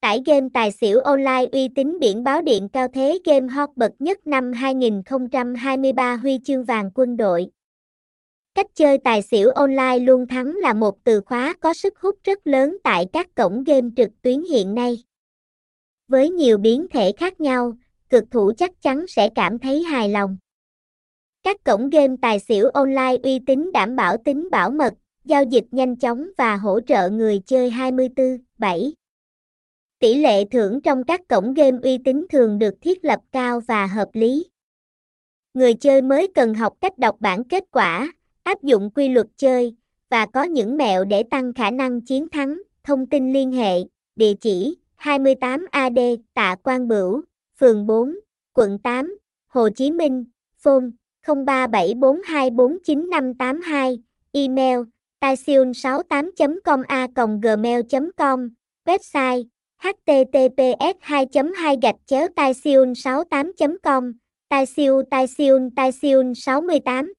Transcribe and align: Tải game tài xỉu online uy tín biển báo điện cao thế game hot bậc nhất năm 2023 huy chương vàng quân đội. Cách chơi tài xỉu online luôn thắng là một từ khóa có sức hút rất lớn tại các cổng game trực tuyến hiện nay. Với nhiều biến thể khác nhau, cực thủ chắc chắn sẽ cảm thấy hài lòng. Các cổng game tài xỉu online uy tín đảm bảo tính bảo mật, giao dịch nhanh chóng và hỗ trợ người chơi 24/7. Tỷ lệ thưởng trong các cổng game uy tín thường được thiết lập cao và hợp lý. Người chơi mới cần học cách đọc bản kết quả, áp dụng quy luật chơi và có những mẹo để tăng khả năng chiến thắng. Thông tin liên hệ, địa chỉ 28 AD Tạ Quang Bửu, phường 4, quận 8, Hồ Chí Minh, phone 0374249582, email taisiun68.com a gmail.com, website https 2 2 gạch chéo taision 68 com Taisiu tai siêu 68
Tải 0.00 0.22
game 0.26 0.48
tài 0.54 0.72
xỉu 0.72 1.00
online 1.00 1.46
uy 1.52 1.68
tín 1.74 1.98
biển 2.00 2.24
báo 2.24 2.42
điện 2.42 2.68
cao 2.68 2.88
thế 2.88 3.18
game 3.24 3.48
hot 3.48 3.70
bậc 3.76 3.92
nhất 3.98 4.26
năm 4.26 4.52
2023 4.52 6.16
huy 6.16 6.38
chương 6.44 6.64
vàng 6.64 6.90
quân 6.94 7.16
đội. 7.16 7.46
Cách 8.54 8.66
chơi 8.74 8.98
tài 8.98 9.22
xỉu 9.22 9.50
online 9.50 9.98
luôn 9.98 10.26
thắng 10.26 10.56
là 10.56 10.74
một 10.74 11.04
từ 11.04 11.20
khóa 11.20 11.54
có 11.60 11.74
sức 11.74 11.98
hút 12.00 12.14
rất 12.24 12.46
lớn 12.46 12.76
tại 12.84 13.06
các 13.12 13.34
cổng 13.34 13.64
game 13.64 13.88
trực 13.96 14.08
tuyến 14.22 14.42
hiện 14.50 14.74
nay. 14.74 15.04
Với 16.08 16.30
nhiều 16.30 16.58
biến 16.58 16.86
thể 16.90 17.12
khác 17.12 17.40
nhau, 17.40 17.72
cực 18.10 18.24
thủ 18.30 18.52
chắc 18.58 18.82
chắn 18.82 19.06
sẽ 19.08 19.28
cảm 19.34 19.58
thấy 19.58 19.82
hài 19.82 20.08
lòng. 20.08 20.36
Các 21.42 21.64
cổng 21.64 21.90
game 21.90 22.16
tài 22.22 22.38
xỉu 22.38 22.68
online 22.68 23.16
uy 23.22 23.38
tín 23.46 23.72
đảm 23.72 23.96
bảo 23.96 24.16
tính 24.24 24.48
bảo 24.50 24.70
mật, 24.70 24.94
giao 25.24 25.44
dịch 25.44 25.64
nhanh 25.70 25.96
chóng 25.96 26.28
và 26.38 26.56
hỗ 26.56 26.80
trợ 26.80 27.10
người 27.10 27.42
chơi 27.46 27.70
24/7. 27.70 28.92
Tỷ 29.98 30.14
lệ 30.14 30.44
thưởng 30.44 30.80
trong 30.80 31.04
các 31.04 31.28
cổng 31.28 31.54
game 31.54 31.78
uy 31.82 31.98
tín 32.04 32.26
thường 32.30 32.58
được 32.58 32.74
thiết 32.80 33.04
lập 33.04 33.20
cao 33.32 33.60
và 33.60 33.86
hợp 33.86 34.08
lý. 34.12 34.46
Người 35.54 35.74
chơi 35.74 36.02
mới 36.02 36.28
cần 36.34 36.54
học 36.54 36.74
cách 36.80 36.98
đọc 36.98 37.16
bản 37.20 37.44
kết 37.44 37.64
quả, 37.70 38.12
áp 38.42 38.62
dụng 38.62 38.90
quy 38.90 39.08
luật 39.08 39.26
chơi 39.36 39.74
và 40.10 40.26
có 40.26 40.42
những 40.42 40.76
mẹo 40.76 41.04
để 41.04 41.22
tăng 41.22 41.52
khả 41.52 41.70
năng 41.70 42.00
chiến 42.00 42.28
thắng. 42.28 42.62
Thông 42.84 43.06
tin 43.06 43.32
liên 43.32 43.52
hệ, 43.52 43.78
địa 44.16 44.34
chỉ 44.40 44.76
28 44.96 45.66
AD 45.70 45.98
Tạ 46.34 46.56
Quang 46.62 46.88
Bửu, 46.88 47.22
phường 47.60 47.86
4, 47.86 48.14
quận 48.52 48.78
8, 48.78 49.18
Hồ 49.46 49.68
Chí 49.68 49.90
Minh, 49.90 50.24
phone 50.58 50.84
0374249582, 51.26 53.96
email 54.32 54.78
taisiun68.com 55.20 56.82
a 56.88 57.06
gmail.com, 57.42 58.48
website 58.84 59.44
https 59.82 60.96
2 61.08 61.26
2 61.32 61.76
gạch 61.82 61.96
chéo 62.06 62.28
taision 62.36 62.94
68 62.94 63.76
com 63.82 64.12
Taisiu 64.50 65.02
tai 65.10 65.26
siêu 65.26 65.58
68 66.34 67.17